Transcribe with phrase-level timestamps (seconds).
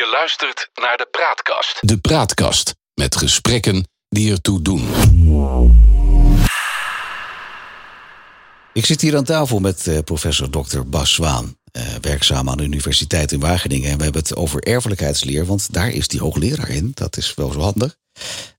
[0.00, 1.78] Je luistert naar de Praatkast.
[1.80, 4.88] De Praatkast met gesprekken die ertoe doen.
[8.72, 10.80] Ik zit hier aan tafel met uh, professor Dr.
[10.80, 13.90] Bas Zwaan, uh, werkzaam aan de Universiteit in Wageningen.
[13.90, 16.90] En we hebben het over erfelijkheidsleer, want daar is die hoogleraar in.
[16.94, 17.96] Dat is wel zo handig.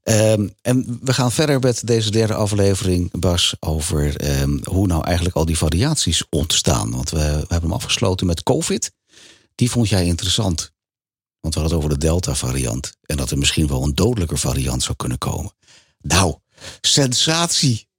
[0.04, 5.36] Um, en we gaan verder met deze derde aflevering, Bas, over um, hoe nou eigenlijk
[5.36, 6.92] al die variaties ontstaan.
[6.92, 8.92] Want we, we hebben hem afgesloten met COVID.
[9.56, 10.72] Die vond jij interessant.
[11.42, 12.98] Want we hadden het over de Delta-variant.
[13.02, 15.54] En dat er misschien wel een dodelijker variant zou kunnen komen.
[16.02, 16.36] Nou,
[16.82, 17.90] sensatie.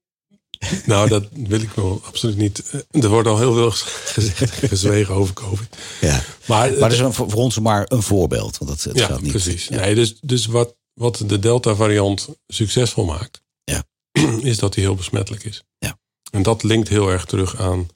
[0.86, 2.84] Nou, dat wil ik wel absoluut niet.
[2.90, 5.76] Er wordt al heel veel gezegd gezwegen over COVID.
[6.00, 6.22] Ja.
[6.46, 8.58] Maar, maar dat is een, voor ons maar een voorbeeld.
[8.58, 9.30] Want het ja, gaat niet.
[9.30, 9.66] Precies.
[9.66, 9.80] Ja.
[9.80, 13.84] Nee, dus, dus wat, wat de Delta-variant succesvol maakt, ja.
[14.42, 15.62] is dat hij heel besmettelijk is.
[15.78, 15.98] Ja.
[16.30, 17.88] En dat linkt heel erg terug aan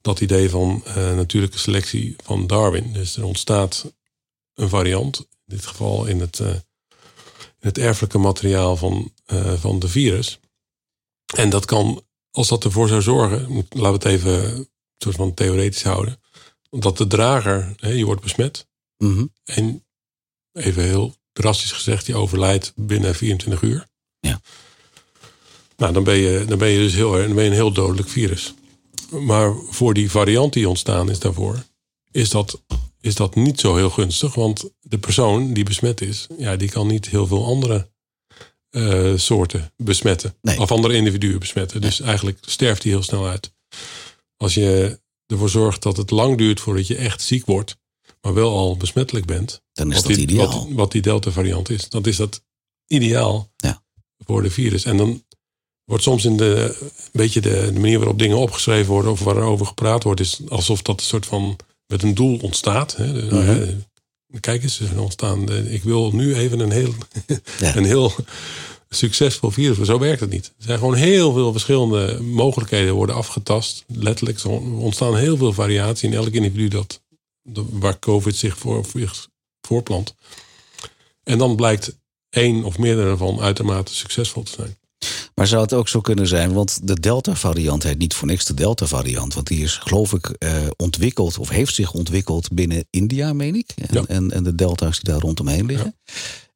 [0.00, 2.92] dat idee van uh, natuurlijke selectie van Darwin.
[2.92, 3.92] Dus er ontstaat
[4.58, 5.26] een variant, in
[5.56, 10.40] dit geval in het, uh, in het erfelijke materiaal van, uh, van de virus.
[11.36, 15.82] En dat kan, als dat ervoor zou zorgen, laten we het even soort van theoretisch
[15.82, 16.20] houden,
[16.70, 18.66] dat de drager, hè, je wordt besmet.
[18.96, 19.32] Mm -hmm.
[19.44, 19.84] En
[20.52, 23.88] even heel drastisch gezegd, je overlijdt binnen 24 uur.
[24.20, 24.40] Ja.
[25.76, 28.08] Nou, dan ben je, dan ben je dus heel, dan ben je een heel dodelijk
[28.08, 28.54] virus.
[29.10, 31.64] Maar voor die variant die ontstaan is daarvoor,
[32.10, 32.62] is dat,
[33.08, 34.34] is dat niet zo heel gunstig.
[34.34, 37.90] Want de persoon die besmet is, ja, die kan niet heel veel andere
[38.70, 40.36] uh, soorten besmetten.
[40.42, 40.60] Nee.
[40.60, 41.80] Of andere individuen besmetten.
[41.80, 43.52] Dus eigenlijk sterft die heel snel uit.
[44.36, 47.76] Als je ervoor zorgt dat het lang duurt voordat je echt ziek wordt,
[48.20, 49.62] maar wel al besmettelijk bent.
[49.72, 50.46] Dan is wat dat die, ideaal.
[50.46, 51.88] Wat, wat die Delta variant is.
[51.88, 52.42] Dan is dat
[52.86, 53.82] ideaal Ja.
[54.18, 54.84] voor de virus.
[54.84, 55.24] En dan
[55.84, 59.66] wordt soms in de, een beetje de, de manier waarop dingen opgeschreven worden of waarover
[59.66, 61.56] gepraat wordt, is alsof dat een soort van
[61.88, 62.96] met een doel ontstaat.
[62.96, 63.12] Hè.
[63.12, 63.60] De- Mhm.
[63.60, 65.52] ja, Kijk eens, er ontstaan.
[65.52, 66.94] Ik wil nu even een heel,
[67.60, 67.76] Ja.
[67.76, 68.12] een heel
[68.88, 69.86] succesvol virus.
[69.86, 70.46] Zo werkt het niet.
[70.46, 73.84] Er zijn gewoon heel veel verschillende mogelijkheden worden afgetast.
[73.86, 77.00] Letterlijk, er ontstaan heel veel variatie in elk individu dat,
[77.70, 79.26] waar COVID zich voor, voor-
[79.66, 80.14] voorplant.
[81.22, 81.96] En dan blijkt
[82.30, 84.76] één of meerdere van uitermate succesvol te zijn.
[85.34, 88.54] Maar zou het ook zo kunnen zijn, want de Delta-variant heet niet voor niks de
[88.54, 89.34] Delta-variant.
[89.34, 93.72] Want die is, geloof ik, eh, ontwikkeld of heeft zich ontwikkeld binnen India, meen ik.
[93.76, 94.04] En, Ja.
[94.08, 95.94] en, en de delta's die daar rondomheen liggen.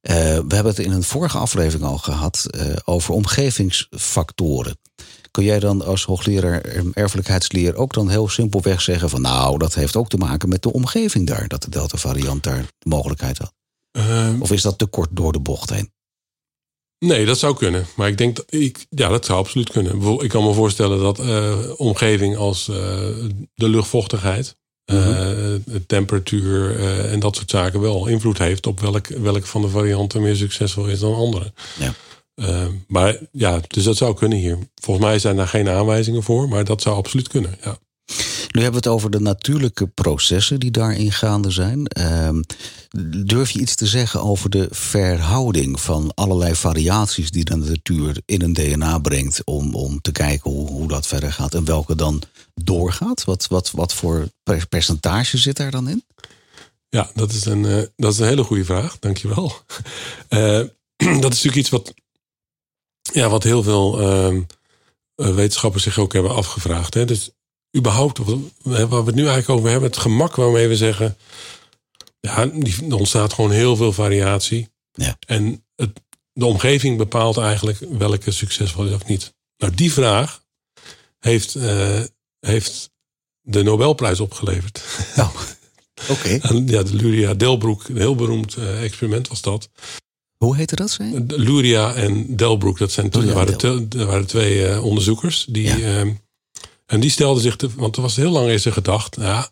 [0.00, 4.78] Eh, we hebben het in een vorige aflevering al gehad eh, over omgevingsfactoren.
[5.30, 6.60] Kun jij dan als hoogleraar
[6.92, 10.72] erfelijkheidsleer ook dan heel simpelweg zeggen van nou, dat heeft ook te maken met de
[10.72, 13.52] omgeving daar, dat de Delta-variant daar de mogelijkheid had?
[13.90, 15.90] Ehm, Of is dat te kort door de bocht heen?
[17.04, 17.86] Nee, dat zou kunnen.
[17.96, 20.20] Maar ik denk dat ik, ja, dat zou absoluut kunnen.
[20.22, 22.76] Ik kan me voorstellen dat eh, omgeving als eh,
[23.54, 24.96] de luchtvochtigheid, eh,
[25.64, 26.80] de temperatuur
[27.10, 30.86] en dat soort zaken wel invloed heeft op welk, welke van de varianten meer succesvol
[30.86, 31.52] is dan andere.
[31.78, 31.94] Ja.
[32.86, 34.58] Maar ja, dus dat zou kunnen hier.
[34.74, 37.58] Volgens mij zijn daar geen aanwijzingen voor, maar dat zou absoluut kunnen.
[37.62, 37.78] Ja.
[38.52, 41.86] Nu hebben we het over de natuurlijke processen die daarin gaande zijn.
[41.86, 42.42] Ehm,
[43.24, 48.42] durf je iets te zeggen over de verhouding van allerlei variaties die de natuur in
[48.42, 52.22] een DNA brengt om, om te kijken hoe, hoe dat verder gaat en welke dan
[52.54, 53.24] doorgaat?
[53.24, 56.04] Wat, wat, wat voor per- percentage zit daar dan in?
[56.88, 58.98] Ja, dat is een, eh, dat is een hele goede vraag.
[58.98, 59.52] Dankjewel.
[60.28, 60.60] Eh
[61.22, 61.94] dat is natuurlijk iets wat,
[63.12, 64.42] ja, wat heel veel ehm,
[65.14, 66.94] eh, wetenschappers zich ook hebben afgevraagd.
[66.94, 67.04] Hè.
[67.04, 67.30] Dus
[67.76, 71.16] überhaupt, wat waar we het nu eigenlijk over hebben, het gemak waarmee we zeggen,
[72.20, 72.50] ja,
[72.88, 74.68] er ontstaat gewoon heel veel variatie.
[74.92, 75.16] Ja.
[75.26, 76.00] En het,
[76.32, 79.34] de omgeving bepaalt eigenlijk welke succesvol is of niet.
[79.56, 80.42] Nou, die vraag
[81.18, 82.00] heeft, eh,
[82.40, 82.90] heeft
[83.40, 84.82] de Nobelprijs opgeleverd.
[85.16, 85.34] Oh,
[86.14, 86.38] oké.
[86.66, 89.68] Ja, de Luria Delbroek, een heel beroemd eh, experiment was dat.
[90.36, 90.90] Hoe heette dat?
[90.90, 91.24] Zei?
[91.26, 95.46] Luria en Delbroek, dat zijn Luria waren, waren twee eh, onderzoekers.
[95.48, 96.04] Die, Ja.
[96.92, 99.50] En die stelden zich, te, want er was heel lang is er gedacht, ja,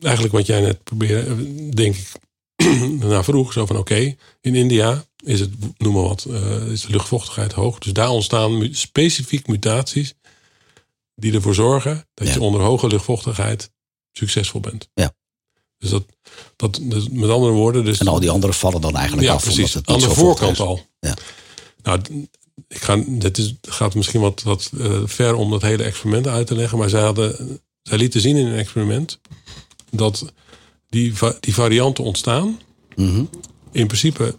[0.00, 2.12] eigenlijk wat jij net probeerde, denk ik,
[3.00, 6.90] naar vroeg, zo van oké, in India is het, noem maar wat, eh, is de
[6.90, 7.78] luchtvochtigheid hoog.
[7.78, 10.14] Dus daar ontstaan specifiek mutaties
[11.14, 12.32] die ervoor zorgen dat Ja.
[12.34, 13.70] je onder hoge luchtvochtigheid
[14.12, 14.88] succesvol bent.
[14.94, 15.12] Ja.
[15.78, 16.04] Dus dat,
[16.56, 19.42] dat, dus met andere woorden, dus En al die anderen vallen dan eigenlijk ja, af.
[19.42, 19.74] omdat precies.
[19.74, 20.60] het Aan de voorkant is.
[20.60, 20.86] al.
[21.00, 21.14] Ja.
[21.82, 22.00] Nou,
[22.68, 26.46] ik ga, dit is, gaat misschien wat, wat eh, ver om dat hele experiment uit
[26.46, 26.78] te leggen.
[26.78, 29.20] Maar zij, hadden, zij lieten zien in een experiment
[29.90, 30.32] dat
[30.88, 32.60] die, die varianten ontstaan.
[32.96, 33.24] Mhm.
[33.72, 34.38] In principe,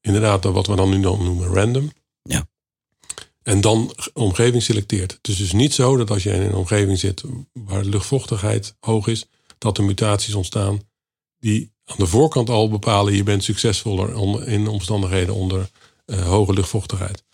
[0.00, 1.92] inderdaad, wat we dan nu dan noemen random.
[2.22, 2.48] Ja.
[3.42, 5.12] En dan omgeving selecteert.
[5.12, 8.76] Het is dus niet zo dat als je in een omgeving zit waar de luchtvochtigheid
[8.80, 9.26] hoog is,
[9.58, 10.80] dat er mutaties ontstaan
[11.38, 15.70] die aan de voorkant al bepalen, je bent succesvoller in omstandigheden onder
[16.04, 17.24] eh, hoge luchtvochtigheid.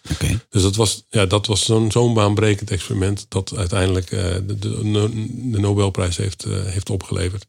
[0.48, 5.10] Dus dat was, ja, dat was zo'n zo'n baanbrekend experiment dat uiteindelijk eh, de, de,
[5.50, 7.46] de Nobelprijs heeft, eh, heeft opgeleverd.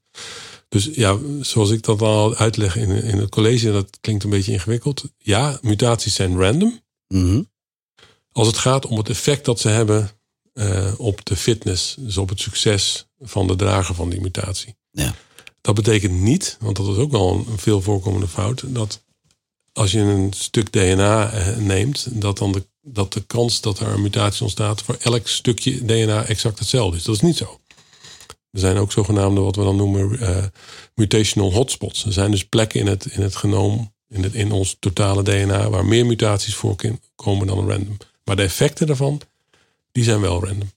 [0.70, 4.52] Dus ja, zoals ik dat al uitleg in, in het college, dat klinkt een beetje
[4.52, 5.04] ingewikkeld.
[5.18, 6.80] Ja, mutaties zijn random.
[7.08, 7.42] Mhm.
[8.32, 10.12] Als het gaat om het effect dat ze hebben
[10.98, 14.76] op de fitness, dus op het succes van de drager van die mutatie.
[14.92, 15.16] Ja.
[15.62, 19.04] Dat betekent niet, want dat is ook wel een veel voorkomende fout, dat
[19.74, 23.88] als je een stuk DNA eh, neemt, dat dan de, dat de kans dat er
[23.88, 27.04] een mutatie ontstaat voor elk stukje DNA exact hetzelfde is.
[27.04, 27.60] Dat is niet zo.
[28.52, 30.44] Er zijn ook zogenaamde, wat we dan noemen, eh,
[30.96, 32.06] mutational hotspots.
[32.06, 35.70] Er zijn dus plekken in het, in het genoom, in, het, in ons totale DNA,
[35.70, 37.98] waar meer mutaties voorkomen dan random.
[38.24, 39.22] Maar de effecten daarvan,
[39.92, 40.72] die zijn wel random.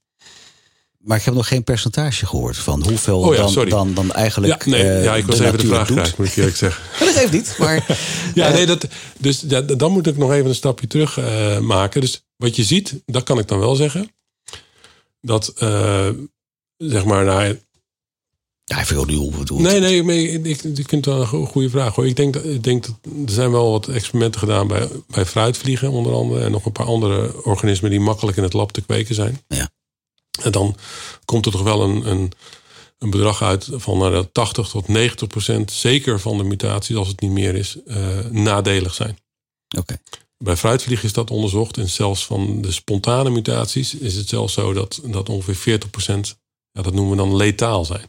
[1.02, 4.64] Maar ik heb nog geen percentage gehoord van hoeveel Oh ja, dan, dan, dan eigenlijk.
[4.64, 6.82] Ja, nee, eh, ja, ik was de even de vraag kwijt, moet ik eerlijk zeggen.
[7.06, 7.54] Dat geeft niet.
[7.58, 7.84] Maar
[8.34, 8.86] Ja, Eh, nee, dat,
[9.18, 12.00] dus ja, dan moet ik nog even een stapje terug eh, maken.
[12.00, 14.10] Dus wat je ziet, dat kan ik dan wel zeggen.
[15.20, 15.52] Dat,
[16.76, 17.58] zeg maar, nou,
[18.64, 19.60] ja, ik nul bedoeld.
[19.60, 22.06] nee, nee, maar ik, ik, ik vind het wel een go- goede vraag hoor.
[22.06, 22.94] Ik denk, dat- ik denk dat
[23.26, 26.44] er zijn wel wat experimenten gedaan bij, bij fruitvliegen, onder andere.
[26.44, 29.40] En nog een paar andere organismen die makkelijk in het lab te kweken zijn.
[29.48, 29.70] Ja.
[30.40, 30.76] En dan
[31.24, 32.32] komt er toch wel een, een,
[32.98, 37.08] een bedrag uit van nou, dat 80 tot 90 procent zeker van de mutaties, als
[37.08, 39.18] het niet meer is, eh, nadelig zijn.
[39.78, 39.98] Oké.
[40.38, 41.78] Bij fruitvliegen is dat onderzocht.
[41.78, 46.38] En zelfs van de spontane mutaties is het zelfs zo dat, dat ongeveer 40%,
[46.72, 48.06] ja, dat noemen we dan letaal zijn.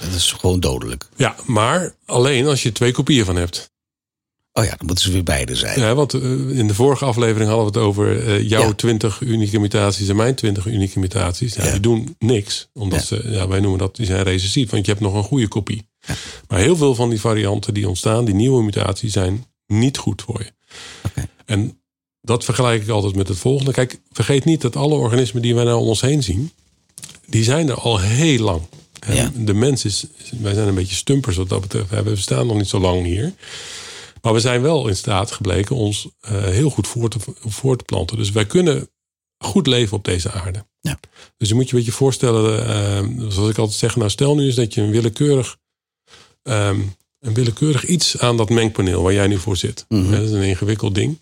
[0.00, 1.08] Dat is gewoon dodelijk.
[1.16, 3.72] Ja, maar alleen als je twee kopieën van hebt.
[4.56, 5.80] Oh ja, dan moeten ze weer beide zijn.
[5.80, 6.22] Ja, want eh,
[6.58, 8.72] in de vorige aflevering hadden we het over eh, jouw Ja.
[8.74, 11.54] 20 unieke mutaties en mijn 20 unieke mutaties.
[11.54, 11.70] Ja, Ja.
[11.70, 13.04] Die doen niks, omdat Ja.
[13.16, 15.88] ze, ja, wij noemen dat, die zijn recessief, want je hebt nog een goede kopie.
[16.48, 20.40] Maar heel veel van die varianten die ontstaan, die nieuwe mutaties, zijn niet goed voor
[20.42, 20.52] je.
[21.06, 21.28] Oké.
[21.44, 21.78] En
[22.20, 23.72] dat vergelijk ik altijd met het volgende.
[23.72, 26.50] Kijk, vergeet niet dat alle organismen die wij nou om ons heen zien,
[27.26, 28.60] die zijn er al heel lang.
[28.98, 29.30] En Ja.
[29.36, 30.04] De mens is,
[30.40, 31.90] wij zijn een beetje stumpers wat dat betreft.
[31.90, 33.32] We bestaan nog niet zo lang hier.
[34.24, 37.84] Maar we zijn wel in staat gebleken ons eh, heel goed voor te, voor te
[37.84, 38.16] planten.
[38.16, 38.90] Dus wij kunnen
[39.38, 40.66] goed leven op deze aarde.
[40.80, 40.98] Ja.
[41.36, 44.44] Dus je moet je een beetje voorstellen, eh, zoals ik altijd zeg, nou stel nu
[44.44, 45.56] eens dat je een willekeurig,
[46.42, 46.80] ehm,
[47.20, 49.84] een willekeurig iets aan dat mengpaneel waar jij nu voor zit.
[49.88, 50.10] Mhm.
[50.10, 51.18] Dat is een ingewikkeld ding.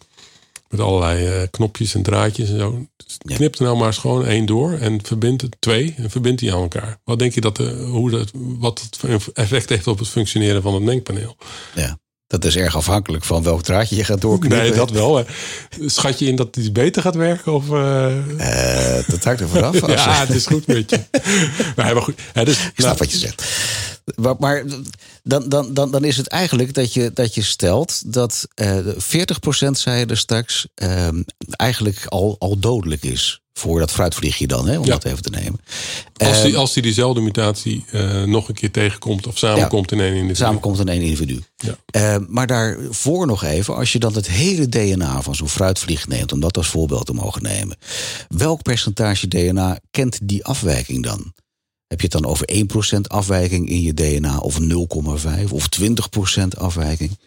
[0.68, 2.86] Met allerlei eh, knopjes en draadjes en zo.
[2.96, 3.36] Dus Ja.
[3.36, 6.54] Knip er nou maar eens gewoon één door en verbind het twee en verbind die
[6.54, 7.00] aan elkaar.
[7.04, 10.74] Wat denk je dat de, hoe dat, wat het effect heeft op het functioneren van
[10.74, 11.36] het mengpaneel?
[11.74, 12.00] Ja.
[12.32, 14.58] Dat is erg afhankelijk van welk draadje je gaat doorknippen.
[14.58, 15.24] Nee, dat wel.
[15.86, 17.52] Schat je in dat die beter gaat werken?
[17.52, 19.82] Of, eh, Eh, dat hangt er vanaf.
[19.82, 21.00] Als ja, het is goed met je.
[21.76, 22.20] nee, maar goed.
[22.34, 23.44] Ja, dus, Ik snap wat je zegt.
[24.14, 24.64] Maar, maar
[25.22, 28.88] dan, dan, dan, dan is het eigenlijk dat je, dat je stelt dat eh 40%
[29.70, 33.41] zei je er straks ehm, eigenlijk al, al dodelijk is.
[33.52, 34.90] Voor dat fruitvliegje dan, hè, om Ja.
[34.90, 35.60] dat even te nemen.
[36.16, 40.12] als, die, als die diezelfde mutatie eh, nog een keer tegenkomt of samenkomt in één
[40.14, 40.34] individu.
[40.34, 41.42] Samenkomt in één individu.
[41.56, 41.76] Ja.
[41.86, 46.32] Eh, maar daarvoor nog even, als je dan het hele DNA van zo'n fruitvlieg neemt,
[46.32, 47.76] om dat als voorbeeld te mogen nemen.
[48.28, 51.32] Welk percentage DNA kent die afwijking dan?
[51.86, 52.48] Heb je het dan over
[52.96, 57.18] 1% afwijking in je DNA, of 0,5 of 20% afwijking?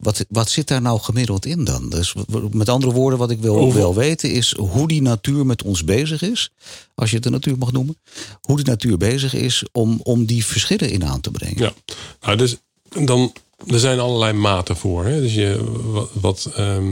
[0.00, 1.88] Wat, wat zit daar nou gemiddeld in dan?
[1.90, 2.14] Dus
[2.50, 5.84] met andere woorden, wat ik wil, Over- wil weten is hoe die natuur met ons
[5.84, 6.50] bezig is.
[6.94, 7.96] Als je het de natuur mag noemen.
[8.40, 11.58] Hoe die natuur bezig is om, om die verschillen in aan te brengen.
[11.62, 11.72] Ja,
[12.20, 12.56] nou, dus
[13.04, 13.32] dan,
[13.66, 15.04] er zijn allerlei maten voor.
[15.04, 15.20] Hè?
[15.20, 16.86] Dus je, wat, wat, ehm,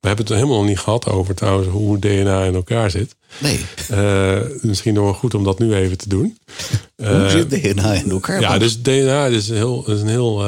[0.00, 3.14] we hebben het er helemaal nog niet gehad over trouwens hoe DNA in elkaar zit.
[3.38, 6.38] Nee, Eh, misschien nog wel goed om dat nu even te doen.
[6.96, 8.40] hoe Eh, zit DNA in elkaar?
[8.40, 10.44] Ja, dus DNA is heel, is een heel,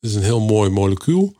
[0.00, 1.34] eh, is een heel mooi molecuul.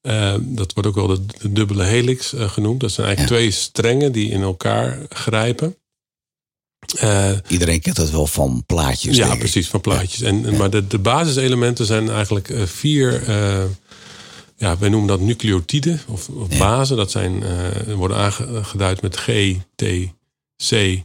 [0.00, 2.80] Eh, dat wordt ook wel de, de dubbele helix eh, genoemd.
[2.80, 5.74] Dat zijn eigenlijk twee strengen die in elkaar grijpen.
[6.98, 9.16] Eh, Iedereen kent dat wel van plaatjes.
[9.16, 10.20] ja, precies, van plaatjes.
[10.22, 13.30] En, en- Maar de, de basiselementen zijn eigenlijk vier.
[14.56, 16.96] ja, wij noemen dat nucleotiden of, of bazen.
[16.96, 17.42] Dat zijn,
[17.96, 19.84] worden aangeduid met G, T,
[20.68, 21.02] C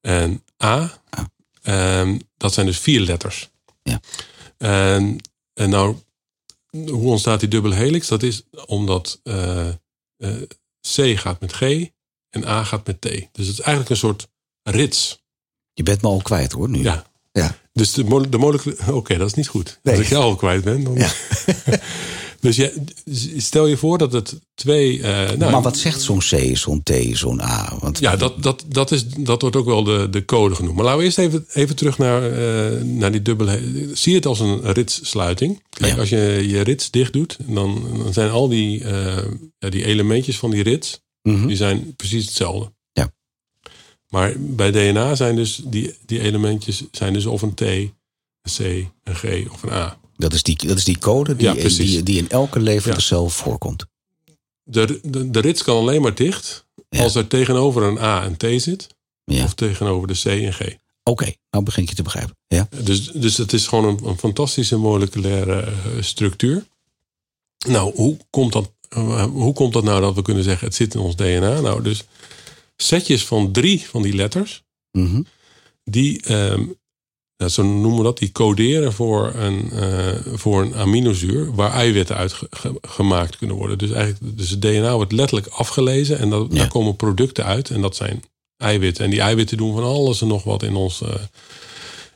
[0.00, 1.00] en A.
[1.10, 1.24] Ah.
[1.62, 3.50] Ehm, dat zijn dus vier letters.
[3.82, 4.00] Ja.
[4.58, 5.16] En,
[5.54, 5.96] en nou,
[6.84, 8.08] hoe ontstaat die dubbele helix?
[8.08, 10.42] Dat is omdat eh, eh,
[10.94, 11.60] C gaat met G
[12.30, 13.02] en A gaat met T.
[13.08, 14.28] Dus het is eigenlijk een soort
[14.62, 15.24] rits.
[15.72, 16.82] Je bent me al kwijt hoor nu.
[16.82, 17.06] Ja.
[17.32, 17.56] Ja.
[17.72, 18.76] Dus de, mole- de.
[18.92, 19.78] Oké, dat is niet goed.
[19.82, 19.94] Nee.
[19.94, 20.94] Als ik jou al kwijt ben, dan...
[20.94, 21.10] Ja.
[22.40, 22.84] Dus je,
[23.36, 25.02] stel je voor dat het twee.
[25.02, 27.76] eh, nou, maar wat zegt zo'n C, zo'n T, zo'n A?
[27.80, 30.74] Want Ja, dat, dat, dat, is, dat wordt ook wel de, de code genoemd.
[30.76, 33.60] Maar laten we eerst even, even terug naar, eh, naar die dubbele.
[33.94, 35.62] Zie het als een ritssluiting.
[35.70, 35.98] Kijk, Ja.
[35.98, 39.24] als je je rits dicht doet, dan, dan zijn al die, eh,
[39.58, 41.46] ja, die elementjes van die rits, Mhm.
[41.46, 42.72] die zijn precies hetzelfde.
[42.92, 43.12] Ja.
[44.08, 47.92] Maar bij DNA zijn dus die, die elementjes zijn dus of een T, een
[48.42, 48.58] C,
[49.04, 49.98] een G of een A.
[50.16, 53.02] dat, is die, dat is die code die, Ja, die, die in elke levende Ja.
[53.02, 53.86] cel voorkomt.
[54.62, 57.02] De, de, de rits kan alleen maar dicht Ja.
[57.02, 58.86] als er tegenover een A een T zit,
[59.24, 60.60] of tegenover de C een G.
[61.02, 62.36] Oké, nou begin je te begrijpen.
[62.46, 62.68] Ja.
[62.82, 66.66] Dus, dus het is gewoon een, een fantastische moleculaire eh, structuur.
[67.68, 70.94] Nou, hoe komt, dat, eh, hoe komt dat nou dat we kunnen zeggen het zit
[70.94, 71.60] in ons DNA?
[71.60, 72.04] Nou, dus
[72.76, 75.22] setjes van drie van die letters, Mhm.
[75.84, 76.64] die, ehm,
[77.36, 82.32] zo noemen we dat, die coderen voor een, eh, voor een aminozuur waar eiwitten uit
[82.32, 83.78] ge- ge- gemaakt kunnen worden.
[83.78, 86.56] Dus eigenlijk, dus het DNA wordt letterlijk afgelezen en dat, Ja.
[86.58, 88.22] daar komen producten uit en dat zijn
[88.56, 89.04] eiwitten.
[89.04, 91.02] En die eiwitten doen van alles en nog wat in ons.
[91.02, 91.08] eh,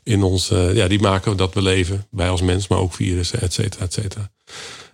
[0.03, 2.07] in ons, eh, ja, die maken dat we leven.
[2.11, 4.31] Wij als mens, maar ook virussen, et cetera, et cetera.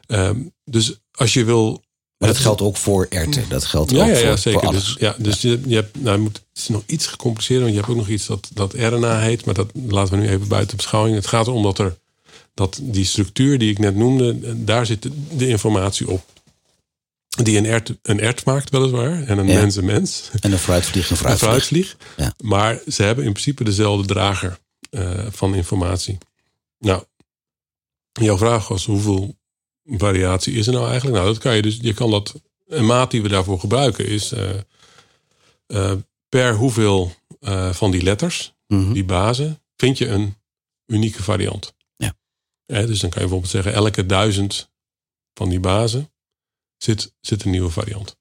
[0.08, 1.82] Ehm, dus als je wil.
[2.18, 3.44] Maar dat geldt ook voor erten.
[3.50, 4.68] Dat geldt Ja, ook ja, voor, ja voor zeker.
[4.68, 4.86] alles.
[4.86, 7.76] Dus, ja, dus Je, je hebt, nou, je moet, het is nog iets gecompliceerder, want
[7.76, 10.48] je hebt ook nog iets dat, dat RNA heet, maar dat laten we nu even
[10.48, 11.16] buiten beschouwing.
[11.16, 11.98] Het gaat erom dat er
[12.54, 16.26] dat die structuur die ik net noemde, daar zit de, de informatie op.
[17.44, 20.30] Die een ert, een ert maakt, weliswaar, en een mens een mens.
[20.40, 21.98] En een fruitvlieg, een Een fruitvlieg.
[22.44, 24.60] Maar ze hebben in principe dezelfde drager
[24.90, 26.18] eh, van informatie.
[26.80, 27.04] Nou,
[28.12, 29.36] jouw vraag was hoeveel
[29.88, 31.18] variatie is er nou eigenlijk?
[31.18, 34.32] Nou, dat kan je dus, je kan dat, een maat die we daarvoor gebruiken is
[34.32, 34.60] eh,
[35.68, 35.98] eh,
[36.30, 38.94] per hoeveel eh, van die letters, Mhm.
[38.94, 40.36] die bazen, vind je een
[40.86, 41.74] unieke variant.
[41.96, 42.14] Ja.
[42.66, 44.70] Eh, dus dan kan je bijvoorbeeld zeggen, elke duizend
[45.34, 46.12] van die bazen
[46.78, 48.16] zit, zit een nieuwe variant.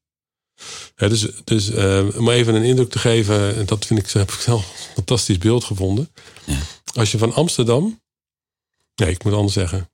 [0.94, 4.30] Hè, dus dus eh, om even een indruk te geven, en dat vind ik, heb
[4.30, 6.10] ik zelf een fantastisch beeld gevonden.
[6.44, 6.58] Ja.
[6.94, 8.00] Als je van Amsterdam,
[8.94, 9.90] nee, ik moet anders zeggen.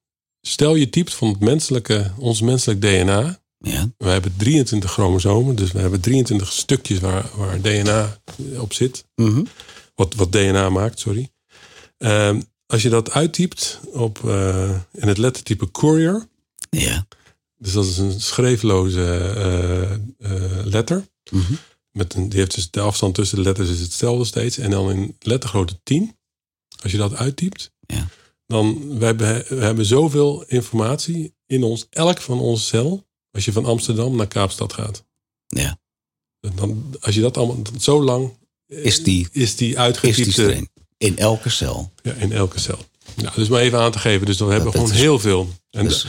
[0.46, 3.40] Stel je typt van het menselijke, ons menselijk DNA.
[3.58, 3.90] Ja.
[3.96, 8.20] We hebben 23 chromosomen, dus we hebben 23 stukjes waar, waar DNA
[8.58, 9.04] op zit.
[9.14, 9.44] Mhm.
[9.94, 11.30] Wat, wat DNA maakt, sorry.
[11.98, 16.28] Ehm, als je dat uittypt op, eh, in het lettertype courier,
[16.70, 17.06] ja.
[17.56, 21.06] dus dat is een schreefloze eh, eh, letter.
[21.30, 21.52] Mhm.
[21.90, 24.58] Met een, die heeft dus de afstand tussen de letters is hetzelfde steeds.
[24.58, 26.16] En dan in lettergrootte 10,
[26.82, 28.08] als je dat uittypt, Ja.
[28.46, 33.52] Dan we hebben we hebben zoveel informatie in ons, elk van onze cel, als je
[33.52, 35.04] van Amsterdam naar Kaapstad gaat.
[35.46, 35.78] Ja.
[36.54, 40.70] Dan, als je dat allemaal zo lang eh, Is die- is die uitgetypte streng.
[40.98, 41.92] In elke cel.
[42.02, 42.78] ja, in elke cel.
[43.16, 44.26] Nou, dus maar even aan te geven.
[44.26, 45.48] Dus dan hebben we dat gewoon is- heel veel.
[45.70, 46.06] En Dus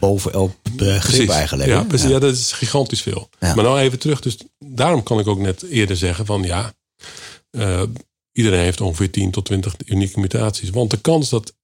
[0.00, 1.68] boven elk begrip eigenlijk.
[1.68, 2.08] Ja, precies.
[2.10, 2.18] Ja.
[2.18, 3.28] dat is gigantisch veel.
[3.40, 3.54] Ja.
[3.54, 4.20] Maar nou even terug.
[4.20, 6.74] Dus daarom kan ik ook net eerder zeggen van ja,
[7.50, 7.82] eh,
[8.32, 10.70] iedereen heeft ongeveer 10 tot 20 unieke mutaties.
[10.70, 11.54] Want de kans dat,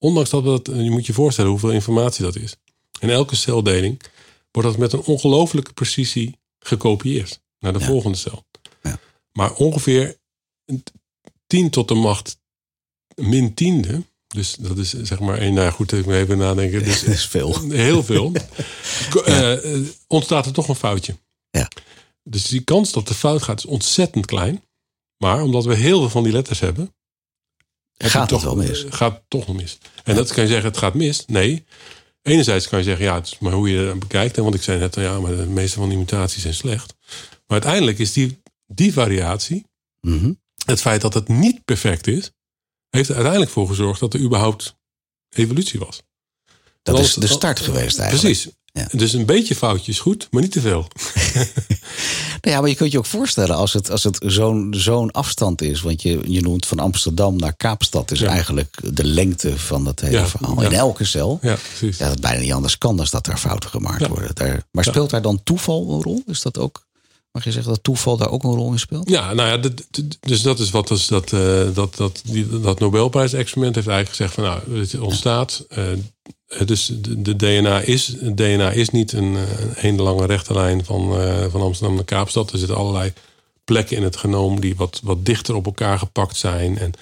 [0.00, 2.56] ondanks dat we dat, je moet je voorstellen hoeveel informatie dat is.
[3.00, 4.00] In elke celdeling
[4.50, 7.86] wordt dat met een ongelofelijke precisie gekopieerd naar de Ja.
[7.86, 8.44] volgende cel.
[8.82, 8.98] Ja.
[9.32, 10.16] Maar ongeveer
[11.46, 12.38] 10 tot de macht
[13.14, 14.02] min tiende.
[14.26, 15.54] Dus dat is zeg maar één.
[15.54, 16.84] Nou goed, even even nadenken.
[16.84, 17.60] Dus Dat is veel.
[17.70, 18.32] heel veel,
[19.24, 21.16] eh, eh, ontstaat er toch een foutje.
[21.50, 21.68] Ja.
[22.22, 24.62] Dus die kans dat de fout gaat is ontzettend klein.
[25.16, 26.94] Maar omdat we heel veel van die letters hebben,
[28.08, 28.84] Gaat het toch, wel mis?
[28.88, 29.78] Gaat het toch wel mis.
[30.04, 31.24] En dat kan je zeggen, het gaat mis.
[31.26, 31.64] Nee.
[32.22, 34.36] Enerzijds kan je zeggen, ja, het is maar hoe je het bekijkt.
[34.36, 36.94] Want ik zei net, ja, maar de meeste van die mutaties zijn slecht.
[37.46, 39.64] Maar uiteindelijk is die, die variatie,
[40.00, 40.32] Mhm.
[40.64, 42.30] het feit dat het niet perfect is,
[42.90, 44.76] heeft er uiteindelijk voor gezorgd dat er überhaupt
[45.28, 46.02] evolutie was.
[46.82, 48.34] Dat is de start geweest eigenlijk.
[48.34, 48.54] Precies.
[48.72, 48.86] Ja.
[48.92, 50.88] Dus een beetje foutje is goed, maar niet te veel.
[52.40, 55.62] Nou ja, maar je kunt je ook voorstellen als het, als het zo'n zo'n afstand
[55.62, 55.80] is.
[55.80, 58.10] Want je, je noemt van Amsterdam naar Kaapstad.
[58.10, 58.28] is Ja.
[58.28, 60.62] eigenlijk de lengte van dat hele Ja, verhaal.
[60.62, 61.38] In elke cel.
[61.42, 61.98] Ja, precies.
[61.98, 64.34] Dat bijna niet anders kan dan dat er fouten gemaakt worden.
[64.34, 66.22] Daar, maar speelt daar dan toeval een rol?
[66.26, 66.86] Is dat ook,
[67.32, 69.08] mag je zeggen dat toeval daar ook een rol in speelt?
[69.10, 69.70] Ja, nou ja,
[70.20, 74.34] dus dat is wat dus dat, eh, dat, dat, die, dat Nobelprijs-experiment heeft eigenlijk gezegd
[74.34, 75.64] van nou, het ontstaat.
[75.68, 75.84] eh,
[76.64, 81.20] dus de, de DNA, is, DNA is niet een, eh, een lange rechte lijn van,
[81.20, 82.52] eh, van Amsterdam naar Kaapstad.
[82.52, 83.12] Er zitten allerlei
[83.64, 86.78] plekken in het genoom die wat, wat dichter op elkaar gepakt zijn.
[86.78, 86.92] En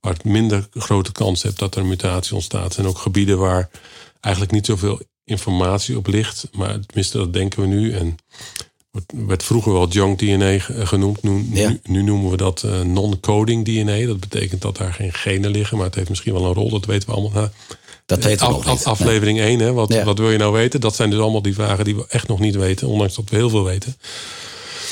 [0.00, 2.76] waar het minder grote kans hebt dat er een mutatie ontstaat.
[2.76, 3.70] En ook gebieden waar
[4.20, 6.48] eigenlijk niet zoveel informatie op ligt.
[6.52, 7.92] Maar tenminste, dat denken we nu.
[7.92, 8.16] En
[9.26, 11.22] werd vroeger wel junk DNA ge- genoemd.
[11.22, 11.68] Nu, Ja.
[11.68, 14.06] nu, nu noemen we dat eh, non-coding DNA.
[14.06, 15.76] Dat betekent dat daar geen genen liggen.
[15.76, 17.50] Maar het heeft misschien wel een rol, dat weten we allemaal.
[18.08, 18.84] Nou, Dat weten we nog niet.
[18.84, 19.72] aflevering 1, hè?
[19.72, 20.04] Wat, Ja.
[20.04, 20.80] wat wil je nou weten?
[20.80, 22.88] Dat zijn dus allemaal die vragen die we echt nog niet weten.
[22.88, 23.96] Ondanks dat we heel veel weten.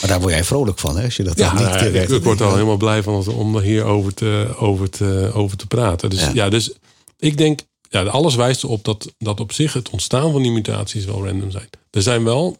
[0.00, 1.04] Maar daar word jij vrolijk van, hè?
[1.04, 3.26] Als je dat dan niet nou ja, eh, ik, ik word al helemaal blij van
[3.28, 6.10] om hier over te, over te, over te praten.
[6.10, 6.30] Dus Ja.
[6.34, 6.72] ja, dus
[7.18, 11.04] ik denk, ja, alles wijst erop dat, dat op zich het ontstaan van die mutaties
[11.04, 11.68] wel random zijn.
[11.90, 12.56] Er zijn wel,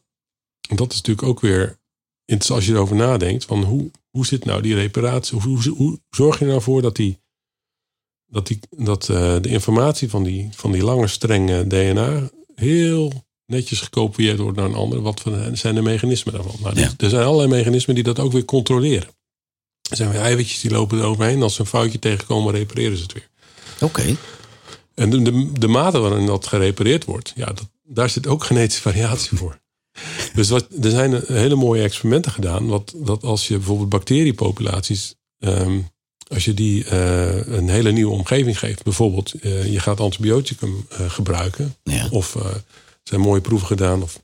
[0.75, 1.79] dat is natuurlijk ook weer,
[2.25, 5.39] interessant als je erover nadenkt, van hoe, hoe zit nou die reparatie?
[5.41, 7.19] Hoe, hoe, hoe zorg je er nou voor dat, die,
[8.27, 13.13] dat, die, dat eh, de informatie van die, van die lange strenge DNA heel
[13.47, 15.03] netjes gekopieerd wordt naar een ander?
[15.03, 16.57] Wat zijn de mechanismen daarvan?
[16.63, 16.93] Nou, Ja.
[16.97, 19.09] Er zijn allerlei mechanismen die dat ook weer controleren.
[19.91, 21.43] Er zijn weer eiwitjes die lopen er overheen.
[21.43, 23.29] Als ze een foutje tegenkomen, repareren ze het weer.
[23.81, 24.17] Oké.
[24.95, 28.83] En de, de, de mate waarin dat gerepareerd wordt, ja, dat, daar zit ook genetische
[28.83, 29.61] variatie voor.
[30.35, 32.67] Dus wat, er zijn hele mooie experimenten gedaan.
[32.67, 35.79] Wat, dat als je bijvoorbeeld bacteriepopulaties, ehm,
[36.29, 41.11] als je die eh, een hele nieuwe omgeving geeft, bijvoorbeeld eh, je gaat antibioticum eh,
[41.11, 42.09] gebruiken, Ja.
[42.11, 42.63] of er
[43.03, 44.21] zijn mooie proeven gedaan, of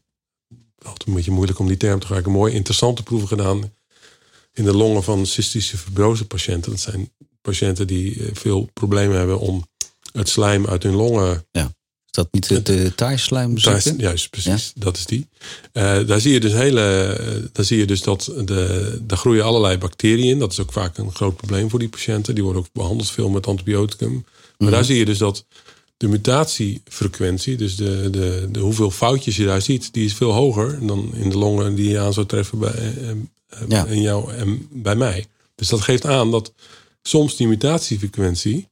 [0.83, 3.73] altijd een beetje moeilijk om die term te gebruiken, mooie interessante proeven gedaan
[4.53, 6.71] in de longen van cystische fibrose patiënten.
[6.71, 9.67] Dat zijn patiënten die veel problemen hebben om
[10.13, 11.63] het slijm uit hun longen Is
[12.13, 12.93] dat niet de, de
[13.97, 14.73] is- juist, precies.
[14.77, 15.29] Dat is die.
[15.73, 16.81] Eh, daar zie je dus hele.
[16.81, 20.39] eh, daar zie je dus dat de, daar groeien allerlei bacteriën in.
[20.39, 22.35] Dat is ook vaak een groot probleem voor die patiënten.
[22.35, 24.25] Die worden ook behandeld veel met antibioticum.
[24.59, 25.45] Maar daar zie je dus dat
[25.97, 30.87] de mutatiefrequentie, dus de, de, de hoeveel foutjes je daar ziet, die is veel hoger
[30.87, 33.17] dan in de longen die je aan zou treffen bij, eh, eh,
[33.69, 33.85] Ja.
[33.87, 35.27] in jou en bij mij.
[35.55, 36.53] Dus dat geeft aan dat
[37.03, 38.69] soms die mutatiefrequentie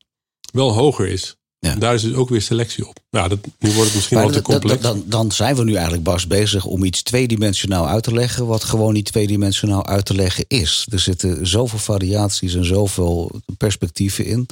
[0.52, 1.36] wel hoger is.
[1.60, 1.74] Ja.
[1.74, 2.98] Daar is dus ook weer selectie op.
[3.10, 4.82] Nou, dat, nu wordt het misschien al te complex.
[4.82, 8.46] dan, dan zijn we nu eigenlijk, Bas, bezig om iets tweedimensionaal uit te leggen.
[8.46, 10.86] wat gewoon niet tweedimensionaal uit te leggen is.
[10.90, 14.46] Er zitten zoveel variaties en zoveel perspectieven in.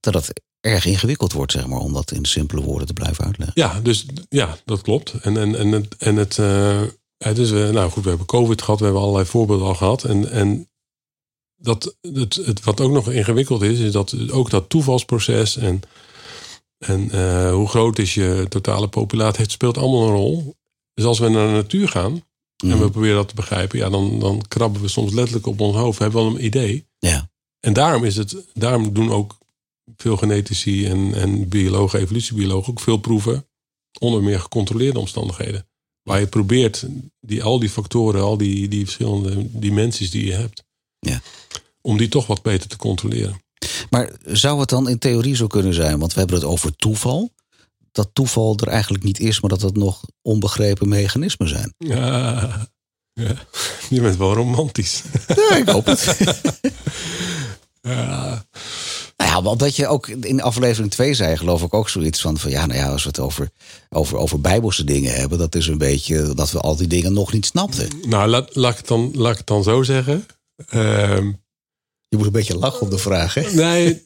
[0.00, 3.62] dat het erg ingewikkeld wordt, zeg maar, om dat in simpele woorden te blijven uitleggen.
[3.62, 5.14] Ja, dus ja, dat klopt.
[5.22, 6.38] En, en, en het, en het
[7.24, 10.04] het is, eh, nou goed, we hebben COVID gehad, we hebben allerlei voorbeelden al gehad.
[10.04, 10.68] En, en
[11.56, 15.82] dat, het, het, wat ook nog ingewikkeld is, is dat ook dat toevalsproces en,
[16.86, 20.54] en eh, hoe groot is je totale populatie, het speelt allemaal een rol.
[20.94, 22.90] Dus als we naar de natuur gaan en we Mhm.
[22.90, 25.98] proberen dat te begrijpen, ja, dan, dan krabben we soms letterlijk op ons hoofd.
[25.98, 26.86] We hebben wel een idee.
[26.98, 27.30] Ja.
[27.60, 29.38] En daarom is het, daarom doen ook
[29.96, 33.46] veel genetici en, en biologen, evolutiebiologen ook veel proeven
[34.00, 35.66] onder meer gecontroleerde omstandigheden.
[36.02, 36.86] Waar je probeert
[37.20, 40.64] die, al die factoren, al die, die verschillende dimensies die je hebt,
[40.98, 41.20] Ja.
[41.80, 43.42] om die toch wat beter te controleren.
[43.90, 45.98] Maar zou het dan in theorie zo kunnen zijn?
[45.98, 47.32] Want we hebben het over toeval.
[47.92, 51.74] Dat toeval er eigenlijk niet is, maar dat het nog onbegrepen mechanismen zijn.
[51.78, 52.68] Ja,
[53.12, 53.34] ja.
[53.88, 55.02] je bent wel romantisch.
[55.26, 56.16] Ja, ik hoop het.
[57.88, 58.44] Ja,
[59.16, 62.38] Nou ja, want dat je ook in aflevering 2 zei, geloof ik ook zoiets van:
[62.38, 63.50] van ja, nou ja, als we het over,
[63.88, 67.32] over, over bijbelse dingen hebben, dat is een beetje dat we al die dingen nog
[67.32, 67.88] niet snapten.
[68.02, 70.26] nou, laat, laat, ik het dan, laat ik het dan zo zeggen.
[70.68, 71.32] Ehm,
[72.14, 73.50] Je moet een beetje lachen op de vraag, hè?
[73.54, 74.02] Nee,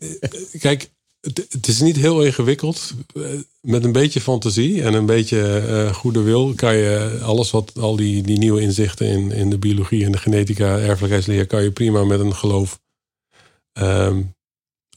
[0.58, 0.90] kijk,
[1.20, 2.94] het, is niet heel ingewikkeld.
[3.14, 3.22] Eh,
[3.60, 7.96] Met een beetje fantasie en een beetje eh, goede wil kan je alles wat al
[7.96, 12.04] die, die nieuwe inzichten in, in de biologie en de genetica, erfelijkheidsleer, kan je prima
[12.04, 12.80] met een geloof.
[13.72, 14.22] ehm,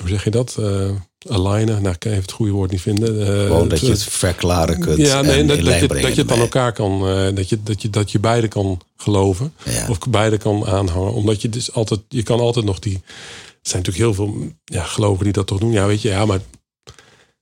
[0.02, 0.56] hoe zeg je dat?
[0.60, 0.90] Eh
[1.30, 1.82] alignen.
[1.82, 3.22] Nou, ik kan even het goede woord niet vinden.
[3.22, 4.98] Eh, Gewoon dat je het verklaren kunt.
[4.98, 7.82] ja, nee, en dat, je, dat je het aan elkaar kan, eh, dat, je, dat,
[7.82, 9.54] je, dat je beide kan geloven.
[9.66, 9.86] Ja.
[9.90, 11.14] Of beide kan aanhangen.
[11.14, 12.94] Omdat je dus altijd, je kan altijd nog die.
[12.96, 15.72] Er zijn natuurlijk heel veel ja, geloven die dat toch doen.
[15.72, 16.40] Ja, weet je, ja, maar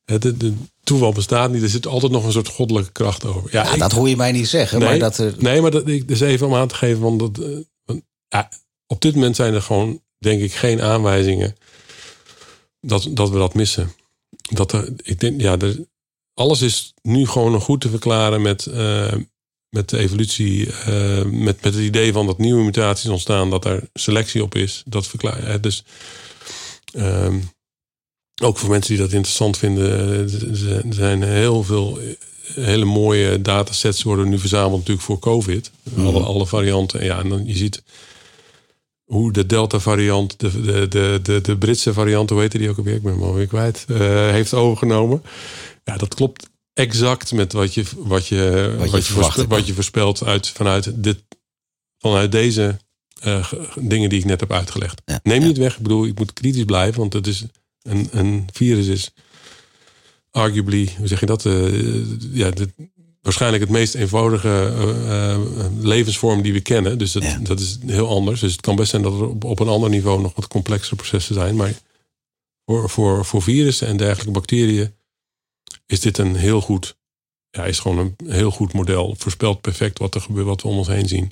[0.06, 1.64] het, de, de toeval bestaat niet.
[1.64, 3.50] Er zit altijd nog een soort goddelijke kracht over.
[3.52, 5.34] Ja, Ja, ik- dat hoor je mij niet zeggen, maar dat er.
[5.38, 7.40] nee, maar dat, ik, dus even om aan te geven, want dat,
[8.28, 8.50] ja,
[8.88, 11.56] op dit moment zijn er gewoon, denk ik, geen aanwijzingen
[12.82, 13.92] dat, dat we dat missen.
[14.50, 15.86] Dat er, ik denk, ja, er,
[16.34, 19.14] alles is nu gewoon nog goed te verklaren met, eh,
[19.70, 23.90] met de evolutie, eh, met, met het idee van dat nieuwe mutaties ontstaan, dat er
[23.94, 24.84] selectie op is.
[24.86, 25.84] Dat verklaar hè, Dus
[26.94, 27.40] ehm,
[28.42, 32.00] ook voor mensen die dat interessant vinden, eh, er zijn heel veel
[32.54, 35.72] hele mooie datasets worden nu verzameld natuurlijk voor COVID.
[35.98, 37.04] Alle, alle varianten.
[37.04, 37.84] Ja, en dan je ziet
[39.10, 42.78] hoe de Delta variant, de, de, de, de, de Britse variant, hoe heette die ook
[42.78, 42.96] alweer?
[42.96, 43.86] Ik ben hem alweer kwijt.
[43.88, 43.98] eh,
[44.30, 45.24] heeft overgenomen.
[45.84, 49.68] Ja, dat klopt exact met wat je, wat je, wat je je, verwacht voorspelt, wat
[49.68, 51.18] je voorspelt uit, vanuit, dit,
[51.98, 52.80] vanuit deze
[53.20, 55.02] eh, ge- dingen die ik net heb uitgelegd.
[55.06, 55.48] Ja, Neem ja.
[55.48, 57.44] niet weg, ik bedoel, ik moet kritisch blijven, want het is
[57.82, 59.12] een, een virus is
[60.32, 61.46] arguably, hoe zeg je dat?
[61.46, 62.70] eh, ja, de,
[63.22, 65.40] waarschijnlijk het meest eenvoudige eh, eh,
[65.80, 66.98] levensvorm die we kennen.
[66.98, 67.38] Dus dat, Ja.
[67.42, 68.40] dat is heel anders.
[68.40, 70.96] Dus het kan best zijn dat er op, op een ander niveau nog wat complexere
[70.96, 71.56] processen zijn.
[71.56, 71.74] Maar
[72.66, 74.94] voor, voor, voor virussen en dergelijke bacteriën
[75.86, 76.98] is dit een heel goed,
[77.50, 79.16] ja, is gewoon een heel goed model.
[79.18, 81.32] Voorspelt perfect wat er gebeurt, wat we om ons heen zien.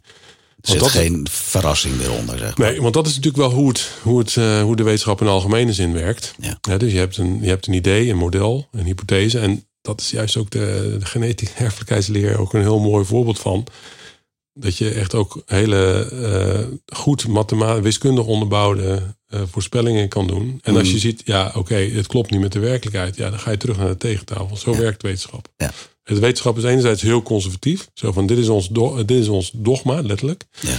[0.62, 2.38] Er zit dat is- geen verrassing meer onder.
[2.38, 2.58] Zeg.
[2.58, 2.70] maar.
[2.72, 5.28] Nee, want dat is natuurlijk wel hoe, het, hoe, het, eh, hoe de wetenschap in
[5.28, 6.36] algemene zin werkt.
[6.40, 6.78] Ja.
[6.78, 9.40] dus je hebt, een, je hebt een idee, een model, een hypothese.
[9.40, 13.66] En dat is juist ook de, de genetische erfelijkheidsleer ook een heel mooi voorbeeld van.
[14.54, 20.60] Dat je echt ook hele eh, goed mathematisch, wiskundig onderbouwde eh, voorspellingen kan doen.
[20.64, 20.94] En als Mm.
[20.94, 23.16] je ziet, ja, oké, het klopt niet met de werkelijkheid.
[23.16, 24.58] Ja, dan ga je terug naar de tegentafel.
[24.58, 24.78] Zo Ja.
[24.78, 25.48] werkt wetenschap.
[25.58, 25.72] Ja.
[26.04, 27.90] De wetenschap is enerzijds heel conservatief.
[27.94, 30.44] Zo van, dit is ons, do- dit is ons dogma, letterlijk.
[30.60, 30.78] Ja.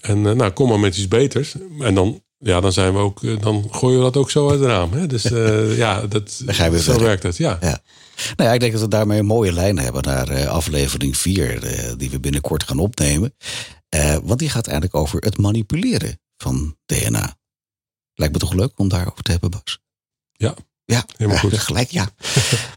[0.00, 1.54] En eh, nou, kom maar met iets beters.
[1.80, 4.60] En dan, ja, dan zijn we ook, eh, dan gooien we dat ook zo uit
[4.60, 4.92] het raam.
[4.92, 5.06] Hè?
[5.06, 7.00] Dus eh, ja, dat, zo verder.
[7.02, 7.36] werkt het.
[7.36, 7.58] Ja.
[7.60, 7.82] Ja.
[8.36, 11.96] Nou ja, ik denk dat we daarmee een mooie lijn hebben naar eh, aflevering 4,
[11.96, 13.34] die we binnenkort gaan opnemen.
[14.22, 17.36] Want die gaat eigenlijk over het manipuleren van DNA.
[18.14, 19.78] Lijkt me toch leuk om daarover te hebben, Bas?
[20.32, 20.54] Ja.
[20.86, 21.58] Ja, Helemaal goed.
[21.68, 22.08] gelijk ja.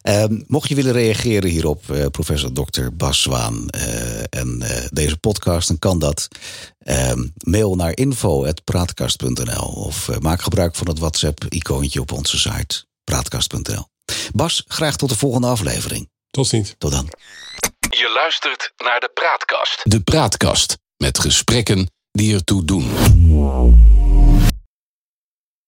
[0.02, 2.88] Ehm, mocht je willen reageren hierop, eh, professor Dr.
[2.94, 6.28] Bas Zwaan eh, en eh, deze podcast, dan kan dat.
[6.80, 13.88] Ehm, mail naar info.praatkast.nl of maak gebruik van het WhatsApp-icoontje op onze site praatkast.nl.
[14.34, 16.10] Bas, graag tot de volgende aflevering.
[16.30, 16.76] Tot ziens.
[16.78, 17.10] Tot dan.
[17.90, 19.82] Je luistert naar de Praatkast.
[19.84, 22.90] De Praatkast met gesprekken die ertoe doen.